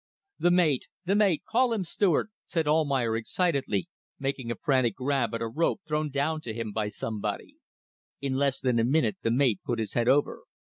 "The 0.39 0.49
mate! 0.49 0.87
the 1.05 1.13
mate! 1.15 1.43
Call 1.47 1.73
him, 1.73 1.83
steward!" 1.83 2.29
said 2.47 2.67
Almayer, 2.67 3.15
excitedly, 3.15 3.87
making 4.17 4.49
a 4.49 4.55
frantic 4.55 4.95
grab 4.95 5.35
at 5.35 5.43
a 5.43 5.47
rope 5.47 5.81
thrown 5.85 6.09
down 6.09 6.41
to 6.41 6.55
him 6.55 6.71
by 6.71 6.87
somebody. 6.87 7.57
In 8.19 8.33
less 8.33 8.59
than 8.59 8.79
a 8.79 8.83
minute 8.83 9.17
the 9.21 9.29
mate 9.29 9.59
put 9.63 9.77
his 9.77 9.93
head 9.93 10.07
over. 10.07 10.41